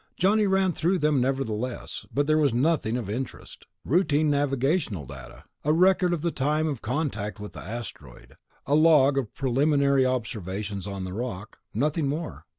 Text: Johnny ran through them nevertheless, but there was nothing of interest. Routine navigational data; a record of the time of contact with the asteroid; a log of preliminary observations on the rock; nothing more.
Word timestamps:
Johnny 0.17 0.47
ran 0.47 0.73
through 0.73 0.97
them 0.97 1.21
nevertheless, 1.21 2.07
but 2.11 2.25
there 2.25 2.39
was 2.39 2.55
nothing 2.55 2.97
of 2.97 3.07
interest. 3.07 3.67
Routine 3.85 4.31
navigational 4.31 5.05
data; 5.05 5.43
a 5.63 5.73
record 5.73 6.11
of 6.11 6.23
the 6.23 6.31
time 6.31 6.67
of 6.67 6.81
contact 6.81 7.39
with 7.39 7.53
the 7.53 7.61
asteroid; 7.61 8.35
a 8.65 8.73
log 8.73 9.15
of 9.19 9.35
preliminary 9.35 10.03
observations 10.03 10.87
on 10.87 11.03
the 11.03 11.13
rock; 11.13 11.59
nothing 11.75 12.07
more. 12.07 12.47